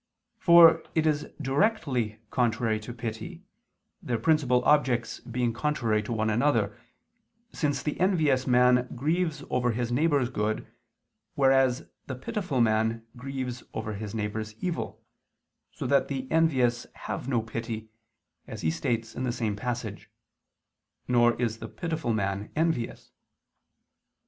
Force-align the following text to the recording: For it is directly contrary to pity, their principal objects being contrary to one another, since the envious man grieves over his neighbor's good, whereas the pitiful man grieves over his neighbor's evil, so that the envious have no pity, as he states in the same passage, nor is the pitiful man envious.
For 0.39 0.81
it 0.95 1.05
is 1.05 1.27
directly 1.39 2.17
contrary 2.31 2.79
to 2.79 2.91
pity, 2.91 3.43
their 4.01 4.17
principal 4.17 4.63
objects 4.65 5.19
being 5.19 5.53
contrary 5.53 6.01
to 6.01 6.11
one 6.11 6.31
another, 6.31 6.75
since 7.53 7.83
the 7.83 7.99
envious 7.99 8.47
man 8.47 8.87
grieves 8.95 9.43
over 9.51 9.73
his 9.73 9.91
neighbor's 9.91 10.31
good, 10.31 10.65
whereas 11.35 11.87
the 12.07 12.15
pitiful 12.15 12.61
man 12.61 13.05
grieves 13.15 13.61
over 13.75 13.93
his 13.93 14.15
neighbor's 14.15 14.55
evil, 14.59 15.03
so 15.71 15.85
that 15.85 16.07
the 16.07 16.25
envious 16.31 16.87
have 17.05 17.27
no 17.27 17.43
pity, 17.43 17.91
as 18.47 18.63
he 18.63 18.71
states 18.71 19.13
in 19.13 19.23
the 19.23 19.31
same 19.31 19.55
passage, 19.55 20.09
nor 21.07 21.39
is 21.39 21.59
the 21.59 21.69
pitiful 21.69 22.11
man 22.11 22.49
envious. 22.55 23.11